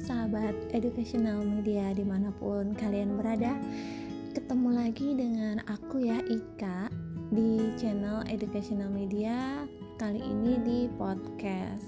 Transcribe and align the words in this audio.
sahabat 0.00 0.56
educational 0.72 1.44
media 1.44 1.92
di 1.92 2.00
mana 2.00 2.32
pun 2.32 2.72
kalian 2.72 3.20
berada. 3.20 3.60
Ketemu 4.32 4.72
lagi 4.72 5.12
dengan 5.12 5.60
aku 5.68 6.00
ya 6.00 6.16
Ika 6.24 6.88
di 7.28 7.76
channel 7.76 8.24
educational 8.32 8.88
media 8.88 9.68
Kali 10.00 10.24
ini 10.24 10.56
di 10.64 10.80
podcast. 10.96 11.84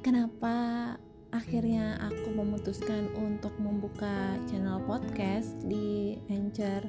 Kenapa 0.00 0.96
akhirnya 1.32 1.96
aku 1.96 2.36
memutuskan 2.36 3.08
untuk 3.16 3.56
membuka 3.56 4.36
channel 4.44 4.84
podcast 4.84 5.56
di 5.64 6.20
Anchor 6.28 6.84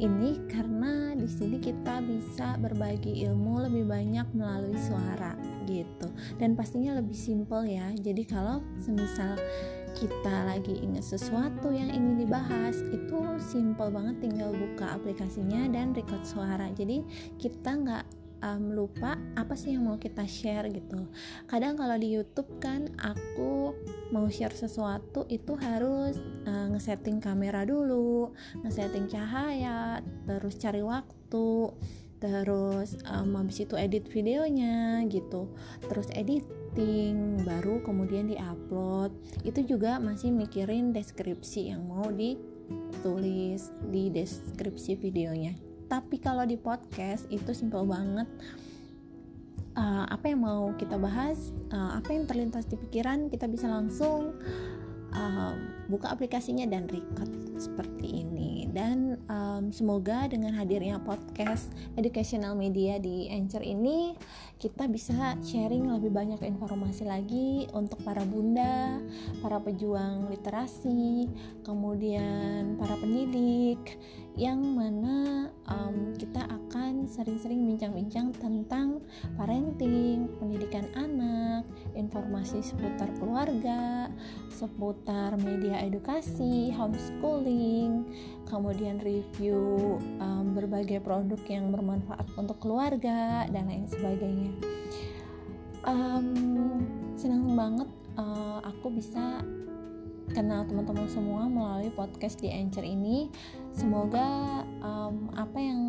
ini 0.00 0.40
karena 0.48 1.12
di 1.12 1.28
sini 1.28 1.60
kita 1.60 2.00
bisa 2.00 2.56
berbagi 2.56 3.22
ilmu 3.28 3.68
lebih 3.68 3.84
banyak 3.84 4.24
melalui 4.32 4.80
suara 4.80 5.36
gitu. 5.68 6.08
Dan 6.40 6.56
pastinya 6.56 6.96
lebih 6.96 7.14
simple 7.14 7.68
ya. 7.68 7.92
Jadi 8.00 8.24
kalau 8.24 8.64
semisal 8.80 9.36
kita 9.92 10.48
lagi 10.48 10.80
ingat 10.80 11.04
sesuatu 11.04 11.68
yang 11.68 11.92
ingin 11.92 12.24
dibahas 12.24 12.80
itu 12.96 13.20
simple 13.36 13.92
banget 13.92 14.24
tinggal 14.24 14.56
buka 14.56 14.96
aplikasinya 14.96 15.68
dan 15.68 15.92
record 15.92 16.24
suara. 16.24 16.72
Jadi 16.72 17.04
kita 17.36 17.76
nggak 17.76 18.21
um, 18.42 18.74
lupa 18.74 19.16
apa 19.38 19.54
sih 19.54 19.72
yang 19.72 19.88
mau 19.88 19.96
kita 19.96 20.26
share 20.26 20.68
gitu. 20.68 21.08
Kadang 21.46 21.78
kalau 21.78 21.96
di 21.96 22.12
YouTube 22.12 22.58
kan 22.58 22.90
aku 23.00 23.72
mau 24.10 24.26
share 24.28 24.52
sesuatu 24.52 25.24
itu 25.30 25.56
harus 25.56 26.18
uh, 26.44 26.66
ngesetting 26.74 27.22
kamera 27.22 27.64
dulu 27.64 28.34
ngesetting 28.66 29.08
cahaya 29.08 30.04
terus 30.28 30.58
cari 30.58 30.82
waktu 30.84 31.72
terus 32.22 33.02
um, 33.10 33.34
habis 33.34 33.66
itu 33.66 33.74
edit 33.74 34.06
videonya 34.06 35.02
gitu 35.10 35.50
terus 35.90 36.06
editing 36.14 37.40
baru 37.42 37.80
kemudian 37.82 38.28
diupload. 38.28 39.14
Itu 39.46 39.64
juga 39.64 39.98
masih 40.02 40.34
mikirin 40.34 40.94
deskripsi 40.94 41.72
yang 41.74 41.86
mau 41.88 42.10
ditulis 42.10 43.74
di 43.90 44.12
deskripsi 44.12 44.98
videonya 44.98 45.71
tapi 45.92 46.16
kalau 46.16 46.48
di 46.48 46.56
podcast 46.56 47.28
itu 47.28 47.52
simple 47.52 47.84
banget. 47.84 48.24
Uh, 49.72 50.04
apa 50.08 50.28
yang 50.28 50.44
mau 50.44 50.72
kita 50.76 51.00
bahas 51.00 51.48
uh, 51.72 51.96
apa 51.96 52.12
yang 52.12 52.28
terlintas 52.28 52.68
di 52.68 52.76
pikiran 52.76 53.32
kita 53.32 53.48
bisa 53.48 53.72
langsung 53.72 54.36
uh, 55.16 55.52
buka 55.88 56.12
aplikasinya 56.12 56.64
dan 56.68 56.88
record 56.88 57.28
seperti 57.60 58.24
ini. 58.24 58.68
Dan 58.72 59.20
um, 59.28 59.68
semoga 59.68 60.24
dengan 60.32 60.56
hadirnya 60.56 60.96
podcast 61.04 61.68
educational 62.00 62.56
media 62.56 62.96
di 62.96 63.28
Anchor 63.28 63.60
ini 63.60 64.16
kita 64.56 64.88
bisa 64.88 65.36
sharing 65.44 65.92
lebih 65.92 66.08
banyak 66.08 66.40
informasi 66.40 67.04
lagi 67.04 67.68
untuk 67.76 68.00
para 68.00 68.24
bunda, 68.24 68.96
para 69.44 69.60
pejuang 69.60 70.32
literasi, 70.32 71.28
kemudian 71.68 72.80
para 72.80 72.96
pendidik 72.96 73.61
yang 74.32 74.58
mana 74.64 75.48
um, 75.68 76.16
kita 76.16 76.40
akan 76.48 77.04
sering-sering 77.04 77.68
bincang-bincang 77.68 78.32
tentang 78.40 79.04
parenting, 79.36 80.24
pendidikan 80.40 80.88
anak, 80.96 81.68
informasi 81.92 82.64
seputar 82.64 83.12
keluarga, 83.20 84.08
seputar 84.48 85.36
media 85.36 85.84
edukasi, 85.84 86.72
homeschooling, 86.72 88.08
kemudian 88.48 88.96
review 89.04 90.00
um, 90.16 90.56
berbagai 90.56 91.04
produk 91.04 91.40
yang 91.48 91.68
bermanfaat 91.68 92.24
untuk 92.40 92.56
keluarga 92.64 93.44
dan 93.52 93.68
lain 93.68 93.84
sebagainya. 93.88 94.52
Um, 95.82 96.32
senang 97.18 97.52
banget 97.58 97.90
uh, 98.16 98.62
aku 98.64 98.94
bisa 98.96 99.42
kenal 100.32 100.64
teman-teman 100.64 101.06
semua 101.08 101.44
melalui 101.46 101.92
podcast 101.92 102.40
di 102.40 102.48
Anchor 102.48 102.82
ini. 102.82 103.28
Semoga 103.72 104.64
um, 104.80 105.28
apa 105.36 105.60
yang 105.60 105.80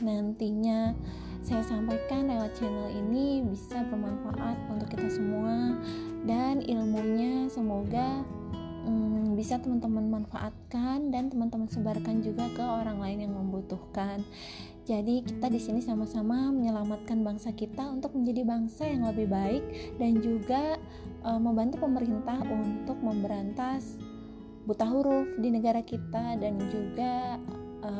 nantinya 0.00 0.94
saya 1.42 1.66
sampaikan 1.66 2.30
lewat 2.30 2.54
channel 2.54 2.88
ini 2.94 3.42
bisa 3.42 3.82
bermanfaat 3.90 4.56
untuk 4.70 4.88
kita 4.94 5.10
semua 5.10 5.74
dan 6.24 6.62
ilmunya 6.62 7.50
semoga 7.50 8.22
bisa 9.36 9.58
teman-teman 9.58 10.22
manfaatkan 10.22 11.12
dan 11.12 11.28
teman-teman 11.28 11.68
sebarkan 11.68 12.22
juga 12.22 12.48
ke 12.54 12.62
orang 12.62 12.98
lain 13.02 13.28
yang 13.28 13.34
membutuhkan. 13.34 14.22
Jadi 14.90 15.22
kita 15.22 15.46
di 15.46 15.60
sini 15.62 15.78
sama-sama 15.78 16.50
menyelamatkan 16.50 17.22
bangsa 17.22 17.54
kita 17.54 17.86
untuk 17.86 18.16
menjadi 18.16 18.42
bangsa 18.42 18.90
yang 18.90 19.06
lebih 19.06 19.30
baik 19.30 19.62
dan 20.02 20.18
juga 20.18 20.80
e, 21.22 21.30
membantu 21.38 21.84
pemerintah 21.84 22.42
untuk 22.48 22.98
memberantas 22.98 24.00
buta 24.66 24.86
huruf 24.90 25.28
di 25.38 25.48
negara 25.54 25.84
kita 25.84 26.34
dan 26.40 26.58
juga 26.72 27.38
e, 27.86 27.92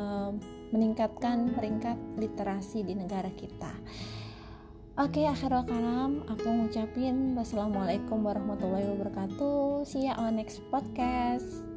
meningkatkan 0.75 1.55
peringkat 1.55 1.99
literasi 2.19 2.83
di 2.83 2.99
negara 2.99 3.31
kita. 3.39 3.71
Oke, 5.01 5.25
akhirul 5.25 5.65
kalam, 5.65 6.21
aku 6.29 6.45
ngucapin 6.45 7.33
wassalamualaikum 7.33 8.21
warahmatullahi 8.21 8.85
wabarakatuh. 8.85 9.89
See 9.89 10.05
you 10.05 10.13
on 10.13 10.37
next 10.37 10.61
podcast. 10.69 11.70